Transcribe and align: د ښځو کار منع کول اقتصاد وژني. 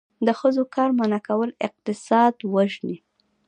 د 0.25 0.27
ښځو 0.39 0.63
کار 0.75 0.89
منع 0.97 1.19
کول 1.27 1.49
اقتصاد 1.67 2.33
وژني. 2.53 2.97